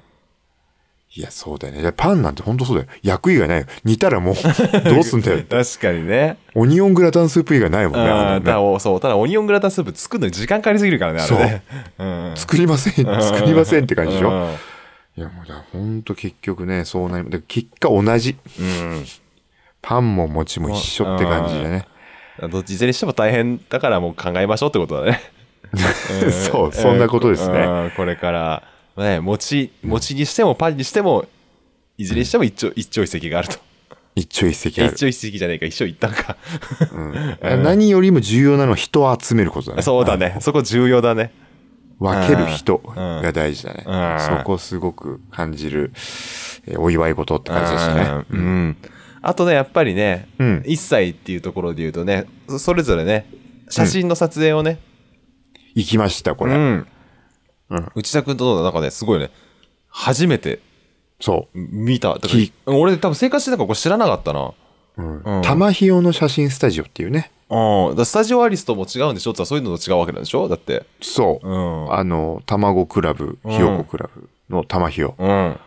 [1.15, 1.81] いや、そうだよね。
[1.81, 2.89] でパンなんてほんとそうだよ。
[3.01, 3.65] 焼く以外ないよ。
[3.83, 4.35] 煮たらもう、
[4.87, 5.43] どうすんだよ。
[5.49, 6.37] 確かにね。
[6.53, 8.03] オニオングラタンスープ以外ないもんね。
[8.03, 11.63] ねただおそうただオニオングラタンスープ作るのに時間かかりすぎるからねあれね
[11.97, 13.05] うん作りません。
[13.05, 14.29] 作りませんって感じでしょ。
[14.29, 14.55] うん
[15.17, 18.37] いや、もうだ、ほんと結局ね、そうなり、で結果同じ。
[18.59, 19.05] うん
[19.81, 21.87] パンも餅も一緒って感じでね。
[22.49, 25.21] どっちいずれにしても大変だからもう考えましょうってことだね。
[25.75, 27.59] ん そうそんなことですね。
[27.59, 27.91] うん。
[27.95, 28.63] これから。
[28.97, 31.25] ね餅餅にしてもパンにしても
[31.99, 33.57] いずれにしても一長一長一短があると。
[34.15, 34.93] 一朝一夕ある。
[34.93, 34.99] 一。
[34.99, 36.37] 長一短じゃねえか一長一短か。
[36.91, 37.63] うん。
[37.63, 39.83] 何よりも重要なのは人を集めることだね。
[39.83, 40.37] そうだね。
[40.41, 41.31] そこ重要だね。
[41.99, 43.83] 分ける人が大事だね。
[43.85, 44.19] うん。
[44.19, 45.91] そこすごく感じる、
[46.65, 48.25] えーお祝い事って感じでしたね。
[48.29, 48.39] うん。
[48.39, 48.77] うん
[49.21, 50.57] あとねやっぱりね、うん。
[50.65, 53.25] 1歳っていうところで言うとねそそれぞれね
[53.69, 54.79] 写真の撮影をね、
[55.75, 56.53] 行きました、これ。
[56.53, 56.87] うん。
[57.69, 57.91] うん。
[57.95, 59.29] 内田君との中で、すごいね
[59.89, 60.59] 初めて
[61.19, 61.59] そう。
[61.59, 62.17] 見た。
[62.65, 64.53] 俺多分生活してたからこれ知らなかったな。
[64.97, 65.21] うん。
[65.21, 65.41] うん。
[65.41, 67.31] 玉ひよの写真スタジオっていうね。
[67.49, 70.47] うんスタジオアリスとも違うんでしょってそういうのと違うわけなんでしょ？
[70.47, 70.85] だって。
[71.01, 71.47] そう。
[71.47, 71.51] う
[71.89, 71.93] ん。
[71.93, 75.59] あの、卵クラブ、ひよこクラブの玉ひようん。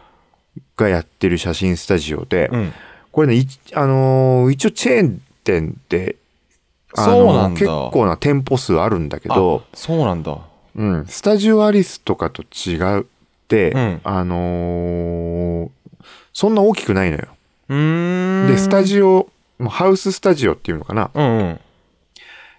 [0.76, 2.72] がやってる写真スタジオで、うん
[3.12, 6.16] これね、いあのー一応チェーン店で、
[6.96, 7.58] あのーそうなんだ。
[7.60, 10.38] 結構な店舗数あるんだけど、あそうなんだ。
[10.76, 13.04] うん、スタジオアリスとかと違っ
[13.48, 14.00] て、うん。
[14.04, 15.70] あのー
[16.32, 17.26] そんな大きくないのよ。
[17.68, 18.46] うーん。
[18.46, 19.28] で、スタジオ、
[19.68, 21.10] ハウススタジオっていうのかな。
[21.12, 21.60] うんうん。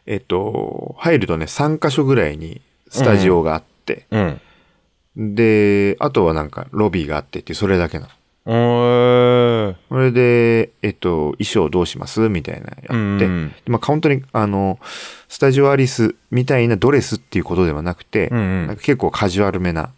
[0.05, 5.35] えっと、入るとね、3箇所ぐらいにスタジオがあって、うん。
[5.35, 8.11] で、あとはなんかロビーがあってっていう、それだけなおー。
[8.43, 12.27] それで、えっと、衣装どうします？
[12.27, 14.79] みたいなやって、うんまあ、本当に、あの、
[15.27, 18.67] スタジオアリスみたいなドレスっていうことではなくて、うんうん。
[18.67, 19.91] なんか結構カジュアルめな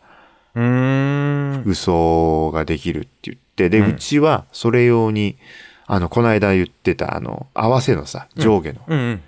[0.55, 1.63] うーん。
[1.65, 3.89] 嘘ができるって言って、で、うん。
[3.91, 5.37] うちはそれ用に、
[5.87, 9.21] あの、この間言ってた、あの、合わせのさ、上下の、うんうん。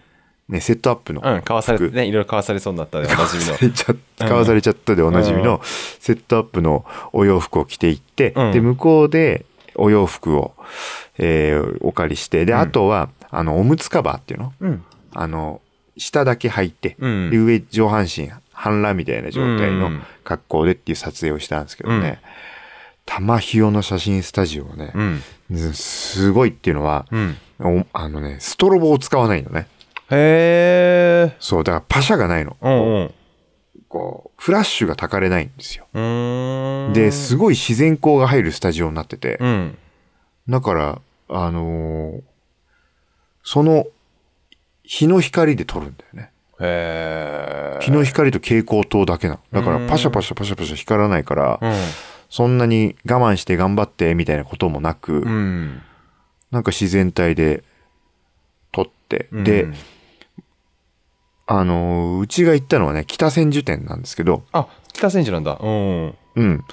[0.48, 3.58] ね、セットアップの、うん、買わされてね、いろいろ買わされそうになったで、おなじみの。
[4.20, 8.52] 買わされちゃったでおなじみのセットアップのお洋服を着ていって、うん。
[8.52, 10.54] で、向こうでお洋服を、
[11.18, 12.60] えーお借りして、で、うん。
[12.60, 14.54] あとは、あの、おむつカバーっていうの？
[14.62, 14.84] うん。
[15.14, 15.62] あの、
[15.98, 20.02] 下だけ履いて、上上半身半裸みたいな状態のうん。
[20.24, 22.02] 格好でっていう撮影をしたんですけどうん。
[22.02, 22.20] ね、
[23.06, 25.74] 玉ひよの写真スタジオはねう、ん。
[25.74, 27.08] すごいっていうのは、
[27.94, 29.68] あのね、ストロボを使わないのね。
[30.12, 31.36] へー。
[31.40, 32.58] そう、だからパシャがないの。
[32.62, 33.14] うんうん。
[33.88, 35.88] こう、フラッシュがたかれないんですよ。
[36.94, 39.78] で、すごい自然光が入るスタジオになってて、うん。
[40.50, 42.22] だから、あのー
[43.48, 43.86] その、
[44.84, 46.32] 日の光で撮るんだよね。
[46.60, 47.82] へー。
[47.82, 49.40] 日の光と蛍光灯だけなの。
[49.52, 51.74] だからうんパシャパシャパシャパシャ光らないから、うん。
[52.30, 55.82] そんなに我慢して頑張ってみたいなこともなく、うん。
[56.52, 57.64] なんか自然体で
[58.72, 59.68] 撮って、うんで、、
[61.48, 65.58] あのーうちが行ったのはね、北千住店なんですけど、あ、北千住なんだ。
[65.62, 66.16] うん。
[66.36, 66.64] うん。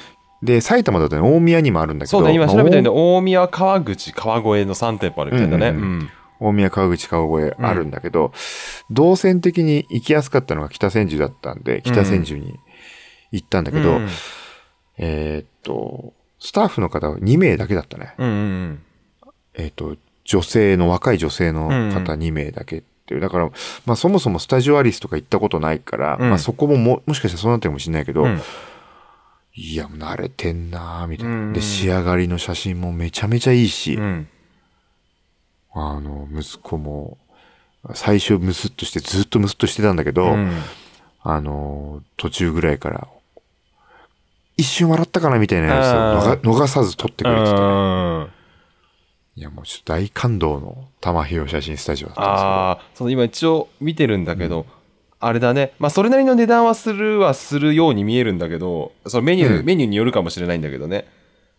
[0.43, 5.69] で、埼玉だとね、大宮にもあるんだけど、そうね、今まあ調べたよね、大宮、川口、川越の3店舗あるみたいだね。
[5.69, 6.09] うんうんうん。
[6.41, 8.33] 大宮、川口、川越あるんだけど、
[8.91, 12.59] 動線的に行きやすかったのが北千住だったんで、北千住に
[13.31, 14.09] 行ったんだけど、うん
[14.99, 18.15] えーっと、スタッフの方は2名だけだったね。
[18.19, 18.31] うんう
[18.67, 18.83] ん
[19.55, 23.21] えーっと、女性の、若い女性のうん方2名だけっていう。
[23.21, 23.51] だから、
[23.85, 26.31] まあそもそもスタジオアリスとか行ったことないから、うん。
[26.31, 28.41] まあそこもも、もしかしたらそうなってるかもしれないけど、うん。
[29.55, 31.53] いや、慣れてんなーみたいな、うん。
[31.53, 34.29] で、仕上がりの写真もめちゃめちゃいいし、うん。
[35.75, 37.19] あの、息子も、
[37.95, 40.53] 最初ムスッとして、ずっとムスッとしてたんだけど、うん。
[41.23, 43.09] あの、途中ぐらいから、
[44.57, 48.29] 一瞬笑ったかなみたいなやつを逃逃さず撮ってくれてて、うん
[49.35, 54.67] いや、もうちょっと大感動の玉ひよ写真スタジオだったんですけど、ああ、その今一応見てるんだけど、
[55.21, 55.73] あれだね。
[55.79, 61.07] まあ、それなりの値段はするはするように見えるんだけど、そのメニュー、うんメニューによるかもしれないんだけどね。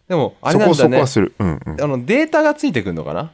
[0.08, 1.08] でも、あれなんだねそこそこは。
[1.08, 1.34] する。
[1.40, 1.82] うんうん。
[1.82, 3.32] あの、データがついてくるのかな？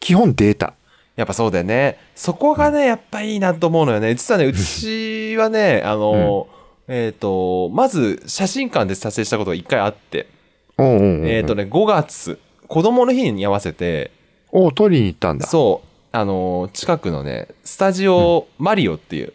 [0.00, 0.74] 基本データ。
[1.14, 1.98] やっぱそうだよね。
[2.14, 4.14] そこがね、やっぱいいなと思うのよね。
[4.14, 6.48] 実はね、うちはね、あの、
[6.88, 10.28] えっ、と、まず写真館で撮影したことが一回あって、
[10.76, 12.38] えっ、とね、5月、
[12.68, 14.10] 子供の日に合わせて、
[14.52, 15.46] おう取りに行ったんだ。
[15.46, 19.32] そう、あの、近くのね、スタジオマリオっていう、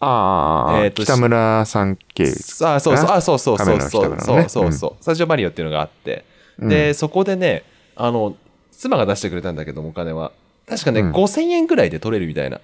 [0.00, 2.24] ああああ、えーと北村さん系。
[2.64, 6.24] あそうそう、あそうそうそうそう、そうそうそう、スタジオマリオっていうのがあって、
[6.58, 7.64] で、そこでね、
[7.96, 8.36] あの、
[8.72, 10.32] 妻が出してくれたんだけども、お金は。
[10.68, 12.60] 確かね、うん5000円ぐらいで取れるみたいな。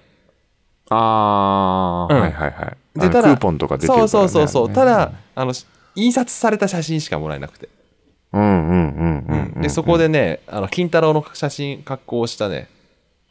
[0.89, 2.99] ああ、うんはいはいはい。
[2.99, 4.07] で、ただ、クーポンとか出てるから、ね。
[4.09, 4.67] そうそうそうそう。
[4.69, 5.53] ねただ、あの、
[5.95, 7.69] 印刷された写真しかもらえなくて。
[8.31, 12.69] で、そこでね、あの、金太郎の写真、格好をしたね、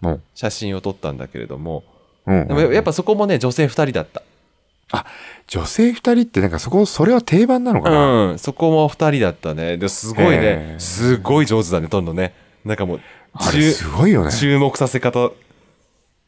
[0.03, 1.85] うん、写真を撮ったんだけれども、
[2.27, 4.23] うんうんでもやっぱそこもね、女性2人だった。
[5.47, 9.79] 女性二人ってなんかそこ、それは定番なのかな、うん、そこも2人だったね。
[9.79, 10.81] ですごいへね、ー。
[10.81, 12.35] すごい上手だね、撮るのね。
[12.65, 13.01] なんかもう、
[13.33, 14.33] あれすごいよね。
[14.33, 15.33] 注目させ方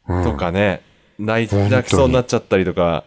[0.09, 0.25] うん。
[0.25, 0.83] とかね、
[1.19, 3.05] 泣い本当に泣きそうになっちゃったりとか、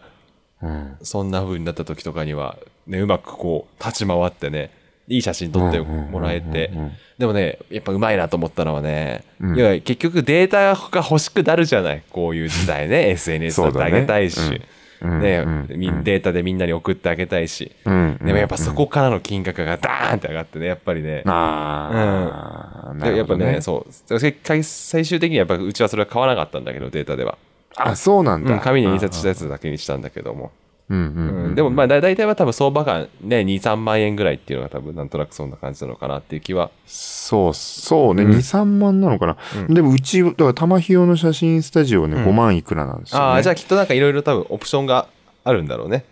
[0.62, 0.96] うん。
[1.02, 4.70] そんな風になった時とかには、ね、うまくこう、立ち回ってね、
[5.08, 6.86] いい写真撮ってもらえてうんうんうん。
[6.86, 9.56] うん、でもね、やっぱうまいなと思ったのはね、うん。
[9.56, 14.60] いや結局データが欲しくなるじゃない、こういう時代ね、 SNS だってあげたいし、ね
[15.02, 18.18] データでみんなに送ってあげたいし、うん。
[18.24, 24.18] でもやっぱそこからの金額がダーンって上がってね、やっぱりね、ああ、なでやっぱねそう。
[24.18, 27.36] せ最終的にはやっぱうちはそれは買わなかったんだけどデータでは、
[27.76, 28.54] あ、そうなんだ。
[28.54, 30.63] うん、紙に印刷したやつだけにしたんだけども、うんうんううんん。
[30.88, 36.70] でもまあだ大体は多分相場感ね23万円ぐらいっていうのが多分なんとなくそんな感じなのかなっていう気は。
[36.86, 38.32] そう、そうね、うん。
[38.32, 39.38] 2、3万なのかな。
[39.66, 39.74] うん。
[39.74, 42.24] でもうち、だから玉ひよの写真スタジオね、うん。
[42.26, 43.24] 5万いくらなんですよ、ね。
[43.24, 45.08] ああじゃあきっとなんかいろいろ多分オプションが
[45.42, 46.04] あるんだろうね。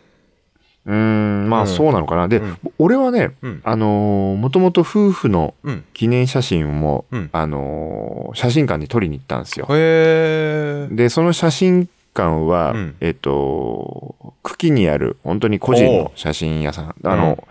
[0.87, 1.62] うーん、まうん。
[1.64, 2.28] あそうなのかな。
[2.28, 2.58] で、うん。
[2.78, 3.61] 俺はね、うん。
[3.64, 7.30] あのー、もともと夫婦のうん記念写真も、うん。
[7.32, 9.66] あのー写真館に撮りに行ったんですよ。
[9.68, 12.96] へえで、その写真館は、うん。
[13.01, 16.94] えっ、と、久喜にある本当に個人の写真屋さん。
[17.05, 17.37] あの、うん。
[17.37, 17.46] ちょっ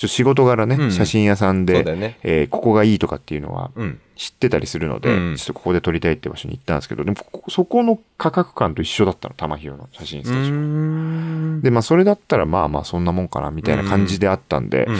[0.00, 0.92] と仕事柄ね、うん。
[0.92, 2.18] 写真屋さんで、ね。
[2.22, 4.00] えーここがいいとかっていうのはうん。
[4.16, 5.36] 知ってたりするので、うん。
[5.36, 7.16] ちょっとここで撮りたいって場所に行ったんですけど、でも
[7.48, 10.54] そこの価格感と一緒だったの、玉ひよの写真スタジオ。
[10.54, 11.60] ん。
[11.62, 14.96] で、まあそれだったらまあまあそんなもんかなみたいな感じであったんで、うん。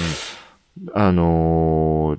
[0.95, 2.19] あのー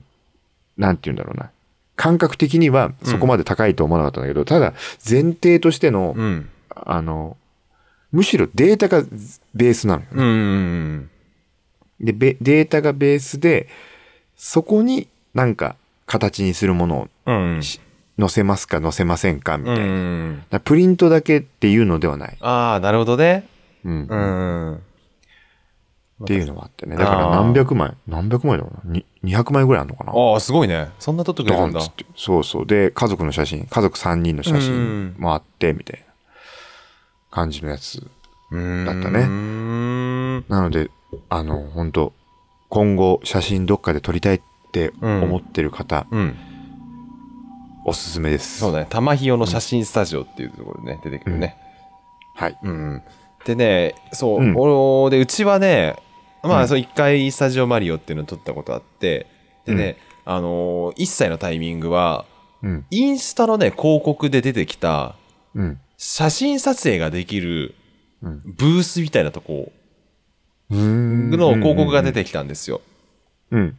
[0.77, 1.49] なんて言うんだろうな。
[1.95, 4.73] 感覚的にはそこまで高いと思わなかったんだけど、ただ
[5.09, 6.49] 前提としての、うん。
[6.85, 7.37] あの、
[8.11, 9.03] むしろデータが
[9.53, 10.13] ベースなのよね。
[10.15, 11.09] うんうん
[11.99, 13.67] で、ベデータがベースで、
[14.35, 17.61] そこになんか形にするものをうん。
[18.19, 19.77] 載せますか載せませんかみたい
[20.49, 20.59] な。
[20.59, 22.37] プリントだけっていうのではない。
[22.41, 23.47] ああ、なるほどね。
[23.85, 24.07] うん。
[24.07, 24.81] う
[26.19, 26.25] っん。
[26.25, 26.95] ていうのがあってね。
[26.97, 28.93] だから何百枚、何百枚だろうな。
[28.93, 30.13] に200枚ぐらいあるのかな。
[30.13, 30.89] ああ、すごいね。
[30.97, 31.79] そんな撮ってくれるんだ。
[32.15, 32.65] そうそう。
[32.65, 36.06] で、家族の写真、家族3人の写真もあって、みたいな
[37.37, 37.99] 感じのやつ。
[37.99, 38.09] だっ
[38.49, 39.27] たね。
[40.49, 40.89] なので、
[41.29, 42.13] あの、本当
[42.69, 46.35] 今後写真どっかで撮りたいって思ってる方、うん。
[47.85, 48.59] おすすめです。
[48.59, 48.87] そうだね。
[48.89, 51.55] 玉ひよの写真スタジオっていうところでね、出てくるね。
[52.33, 52.57] はい。
[52.63, 53.03] うん。
[53.45, 55.95] でね、そう、うん俺で、うちはね、
[56.41, 59.27] まあ、うんそう、一回スタジオマリオっていうのを撮ったことあって、
[59.65, 62.25] でね、あのー、1歳のタイミングは、
[62.63, 62.85] うん。
[62.89, 65.15] インスタのね、広告で出てきた、
[65.53, 65.79] うん。
[65.97, 67.75] 写真撮影ができる
[68.21, 69.71] うんブースみたいなとこ
[70.69, 72.81] うんの広告が出てきたんですよ。
[73.51, 73.77] うん。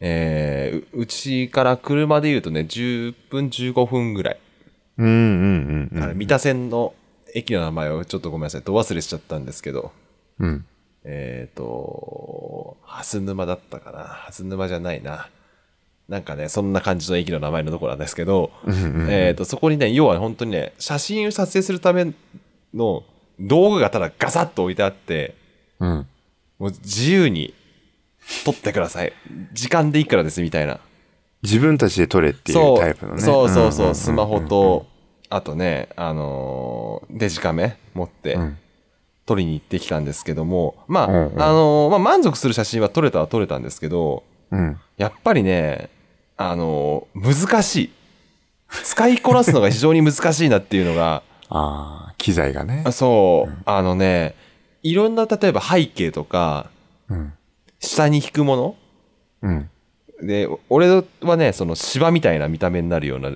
[0.00, 4.40] えーううちから車で言うとね、10分、15分ぐらい。
[4.98, 6.94] うんうんうんあれ三田線の
[7.34, 9.92] 駅の名前をちょっとごめんなさい、ど忘れしちゃったんですけど、
[10.38, 10.66] うん。
[11.04, 15.28] えっ、と、蓮沼だったかな蓮沼じゃないな。
[16.08, 18.50] なんかね、そんな感じの駅の名前のところなんですけど、
[19.08, 22.12] えっと、そこにね、要は本当にね、写真を撮影するため
[22.72, 23.04] の
[23.38, 25.34] 道具がただガサッと置いてあって、
[25.80, 26.06] うん。
[26.58, 27.54] もう自由に
[28.44, 29.12] 撮ってください。
[29.52, 30.80] 時間でいくらですみたいな。
[31.42, 33.20] 自分たちで撮れっていそううタイプのね。
[33.20, 34.86] そうそうそう、スマホと、
[35.28, 38.58] あとね、あのーデジカメ持ってうん
[39.26, 44.80] 撮りに行ってきたんですけども、まあ、うんうんあのーまあ、満足する写真は撮れたは撮れたんですけど、うん。
[44.96, 45.90] やっぱりね、
[46.38, 47.90] あのー難しい。
[48.70, 52.92] 使いこなすのが非常に難しいなっていうのが、 ああ、機材がねあ。
[52.92, 54.34] そう、あのね、
[54.82, 56.70] いろんな、例えば背景とか、
[57.08, 57.32] うん。
[57.80, 58.76] 下に引くもの
[59.42, 59.70] うん。
[60.22, 63.30] で、俺はね、その芝みたいな見た目になるような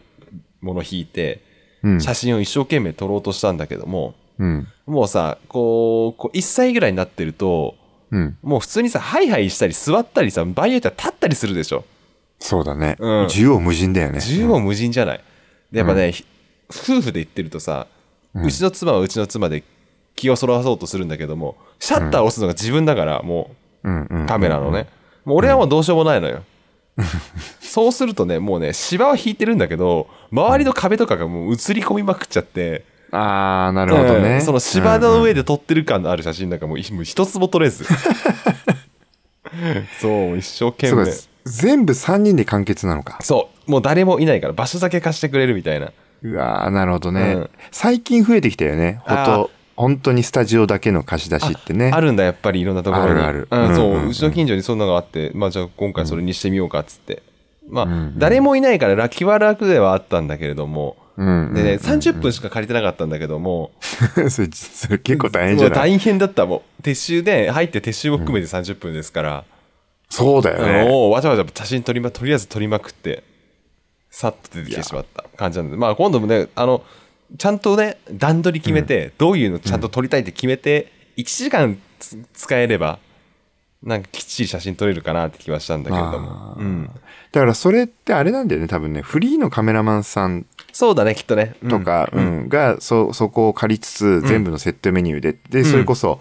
[0.61, 1.41] ものを引いて、
[1.83, 2.01] うん。
[2.01, 4.69] 写真を一生懸命撮ろうとしたんだけども、うん。
[4.87, 7.75] もうさ、こう、こう1歳ぐらいになってると、
[8.11, 8.37] うん。
[8.43, 11.85] もう普通にさ、ハイハイしたり座ったりさ、場合によっては立ったりするでしょ。
[12.43, 12.97] そうだね。
[12.99, 14.21] うん縦横無尽だよね。
[14.21, 15.21] 縦横無尽じゃない？
[15.71, 16.25] でやっぱね、ひ
[16.69, 17.87] 夫婦で行ってるとさ、
[18.35, 19.63] うちの妻はうちの妻で
[20.17, 23.51] 気をそらそうとするんだけども、シャッターを押すのが自分だから、も
[23.85, 24.89] うんうんう、カメラのね。
[25.25, 26.43] もう俺はもうどうしようもないのよ。
[27.61, 34.35] そうするとね、もうね、芝は引いてるんだけど、周りの壁とかがもう映り込みまくっちゃって、ああ、なるほどね。
[34.35, 37.85] うんその芝の上で撮ってる感のある写真なんかもういもう一つも撮れず。
[40.01, 40.97] そう、一生懸命。
[40.97, 41.13] そうか
[41.45, 43.19] 全部3人で完結なのか。
[43.23, 45.93] そう、もう誰もいないから場所だけ貸してくれるみたいな。
[46.23, 49.01] うわーなるほどね、うん最近増えてきたよね。
[49.05, 51.91] ほあーと、本当にスタジオだけの貸し出しってね。
[51.93, 53.21] あるんだ、やっぱりいろんなところに。
[53.21, 57.23] あるあるうん、そう、うんうんうんうちの近所にそんなのがあって、まあじゃあ今回それにしてみようかっつって。
[57.69, 63.71] まあ、んうん誰もいないからラ気は楽ではあったんだけれども、うんうんでね、30分しか借りてなかったんだけども、
[64.31, 65.91] それそれ結構大変じゃない？
[65.93, 66.83] 大変だったもん。
[66.83, 69.45] 撤収で、入って撤収も含めて30分ですから、
[70.13, 70.91] そうだよね。
[70.91, 73.25] もうわざわざ写真撮りま、とりあえず撮りまくって、
[74.11, 76.85] さっと出てきてしまった感じなんで、まあ今度もね、あの、
[77.39, 82.99] ちゃんとね、段取り決めて、どういうのちゃんと撮りたいって決めて、1時間つ使えれば、
[83.83, 86.57] なんかきっちり写真撮れるかなって気はしたんだけれども。
[86.59, 86.91] うん。
[87.33, 89.01] だからそれってあれなんだよね、多分ね。
[89.01, 91.55] フリーのカメラマンさんそうだね、きっとね。
[91.63, 91.71] うん。
[91.71, 92.49] とか、うん。
[92.51, 96.21] が、そ、そこを借りつつ、全部のセットメニューで、で、それこそ、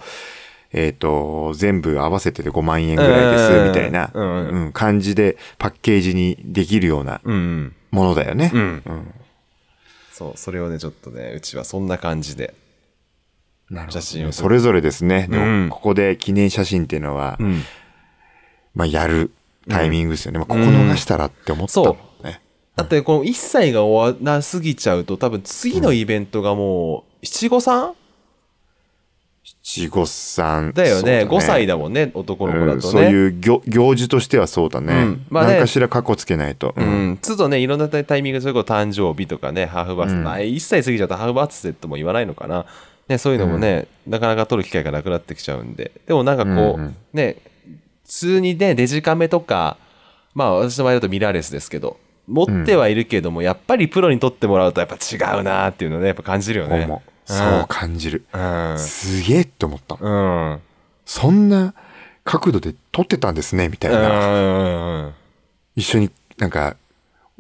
[0.74, 7.22] えっ、と、全部合わせてで5万円ぐらいです、みたいな、うんうんうん感じでパッケージにできるような。
[7.24, 8.52] ものだよね。
[8.54, 8.62] うん。
[8.86, 9.14] うん
[10.12, 12.54] そう、それをね、ちょっとね、うちはそんな感じで。
[13.70, 15.28] なるほど写真をそれぞれですね。
[15.30, 17.64] でもうんここで記念写真っていうのは、ん。
[18.76, 19.32] まあ、やる
[19.68, 20.40] タイミングですよね。
[20.40, 22.42] まあ、ここ逃したらって思ったもんね。
[22.76, 27.94] だって、この1歳が終わらすぎちゃうと、多分次のイベントがもう、七五三
[29.64, 30.72] 七五三。
[30.74, 31.22] だよね。
[31.22, 32.74] そう5歳だもんね、男の子だとね。
[32.76, 34.94] うんそういう行行事としてはそうだね。
[34.94, 36.74] うんまあね何かしら過去つけないと。
[36.78, 42.66] ううんん、都度ね、いろんなタイミングで、それこそ誕生日とかね、ハーフバースデー、うんまあ、1歳過ぎちゃうとハーフバースデーとも言わないのかな。
[43.08, 45.92] ね、そういうのもね、なかなか取る機会がなくなってきちゃうんで。
[46.08, 47.38] でもなんかこう、うんうんね、
[48.06, 49.78] 普通にね、デジカメとか、
[50.34, 51.98] まあ私の場合だとミラーレスですけど、
[52.28, 56.88] 持ってはいるけども、やっぱりプロに撮ってもらうとやっぱ違うなっていうのね、やっぱ感じるよね。
[57.32, 58.26] そう感じる。
[58.34, 58.80] うん。
[58.80, 59.98] すげえって思った。
[60.00, 60.10] う
[60.56, 60.60] ん。
[61.06, 61.74] そんな
[62.24, 65.04] 角度で撮ってたんですね、みたいうんな。
[65.06, 65.14] うん
[65.76, 66.76] 一緒になんか、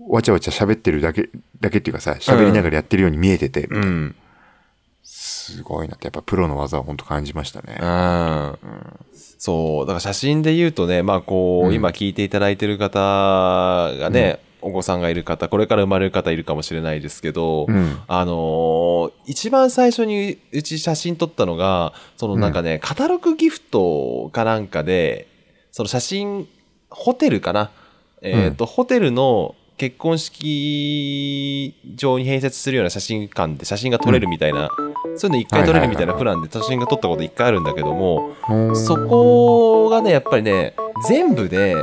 [0.07, 1.29] わちゃわちゃ喋ってるだけ、
[1.59, 4.15] だけっていうかさ、喋りながらやってるように見えてて、うんうん
[5.03, 7.77] すごいなって、やっぱプロの技を本当感じましたね。
[7.81, 8.57] うん
[9.37, 17.99] そう、だから写真で言うとね、まあこう、うん今聞いていただいてる方がね、お子さんがいる方、これから生まれる方いるかもしれないですけど、うん。
[18.07, 25.27] あのー一番最初にうち写真撮ったのが、そのなんかね、カタログギフトかなんかで、
[25.71, 26.47] その写真、
[26.89, 27.71] ホテルかな？
[28.21, 34.69] えっ、と、ホテルの結婚式場に併設するような写真館で写真が撮れるみたいな、
[35.17, 38.35] そういうの一回撮れるみたいなプランで写真が撮ったこと一回あるんだけども、
[38.75, 40.75] そこがね、やっぱりね、
[41.07, 41.75] 全部で、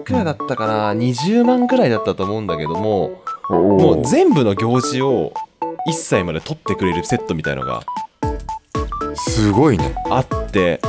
[0.00, 5.32] いくらだったかな ?20 万くらいだったと思うんだけども、ももう全部の行事を
[5.88, 7.82] 1歳まで取ってくれるセットみたいのが
[9.14, 9.94] すごいね。
[10.10, 10.80] あって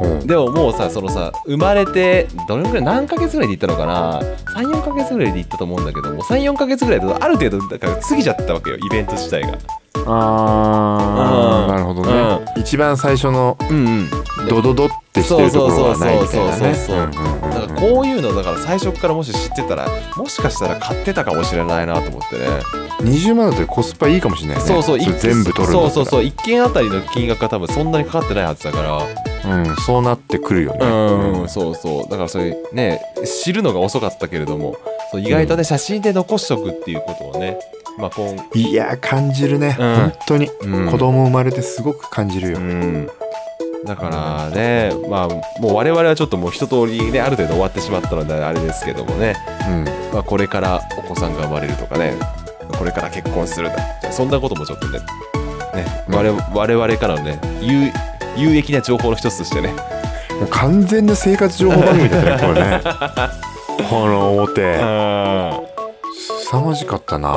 [0.00, 0.26] うん。
[0.26, 4.20] でももうさそのさ生まれてどれぐらい何ヶ月ぐらいで行ったのかな
[4.54, 9.58] ？34ヶ月ぐらいで行ったと思うんだけども34ヶ月ぐらいだとある程度だから過ぎちゃったわけよイベント自体が。
[10.04, 11.68] あー、うん。
[11.68, 12.44] なるほどね。
[12.56, 14.10] 一番最初のうんうん
[14.48, 16.74] ドドドってしてるところはないみたいなね。
[16.74, 22.46] そうそうそうそうそうだからこういうのだから最初からもし知ってたらもしかしたら買ってたかもしれないなと思ってね
[23.00, 24.64] 20万だとコスパいいかもしれないね。
[24.64, 30.86] そうそうれ全部取るそうそうそう1件あたりの金額が多分そんなにかかってないはずだからうん、そうなってくるよね。
[30.86, 32.04] うん、そうそう。
[32.04, 34.76] だからそれね、知るのが遅かったけれども、
[35.10, 37.58] そう意外とね、写真で残しとくっていうことをね、
[37.98, 38.10] まあ、
[38.54, 39.76] 今、いや、感じるね。
[39.78, 40.50] うん本当に。
[40.62, 42.58] うん子供生まれてすごく感じるよ。
[42.58, 43.10] うん。
[43.84, 45.28] だからね、まあ、
[45.60, 49.34] もう我々はちょっともう一通りね、ある程度終わってしまったのであれですけどもね、
[49.68, 49.84] うん。
[50.12, 52.14] まあ、これからお子さんが生まれるとかね、
[52.78, 54.12] これから結婚するだ。
[54.12, 55.00] そんなこともちょっとね、
[55.74, 57.90] ね、我々我々からのね、有
[58.36, 62.80] 有益な情報の一つとしてね、もう完全な生活情報番組だったね、これね。
[63.90, 64.76] この表。
[64.80, 65.60] あ
[66.48, 67.34] 凄まじかったな。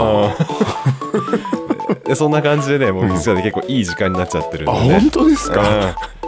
[2.14, 5.00] そんな感じでね、もう実はね、結構いい時間になっちゃってるあ、んで、ね。
[5.00, 5.62] 本当ですか？
[5.62, 5.64] う
[6.22, 6.25] ん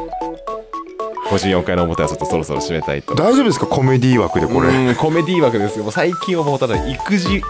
[1.29, 3.15] 54回の表はちょっとそろそろ締めたいと。
[3.15, 3.65] 大丈夫ですか？
[3.67, 4.69] コメディ枠でこれ。
[4.69, 5.83] うんコメディ枠ですよ。
[5.83, 7.41] もう最近はもうただ育児、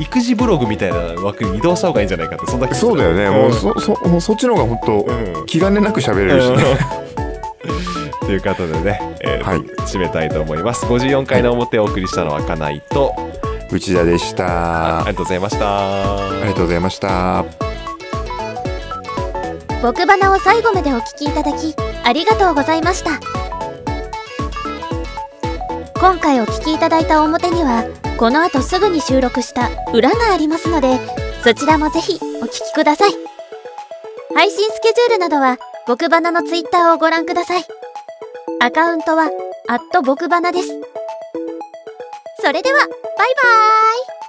[0.00, 3.28] 育児ブログみたいな枠に移動した方がいいんじゃないかって、そんなそうだよね。
[3.30, 6.56] もううんそ、そ、もうそっちの方が本うん当気兼ねなく喋れるしね。
[8.26, 10.84] ということでね、えーはい締めたいと思います。
[10.86, 13.14] 54回の表をお送りしたのはかないと、
[13.70, 14.98] 内田でした。
[14.98, 16.16] ありがとうございました。
[16.16, 17.44] ありがとうございました。
[19.82, 21.74] 僕花を最後までお聞きいただき
[22.04, 23.20] ありがとうございました。
[26.00, 27.84] 今回お聞きいただいた表には
[28.18, 30.98] この後すぐに収録した裏がありますので
[31.42, 33.10] そちらもぜひお聞きください。
[34.34, 37.64] 配信スケジュールなどは僕花のツイッターをご覧ください。
[38.60, 39.30] アカウントは
[39.68, 40.68] アット僕花です。
[42.40, 43.26] それではバイバー
[44.22, 44.25] イ。